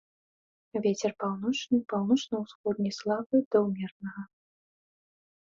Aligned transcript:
Вецер 0.85 1.11
паўночны, 1.23 1.77
паўночна-ўсходні, 1.93 2.91
слабы 3.01 3.43
да 3.53 3.57
ўмеранага. 3.67 4.21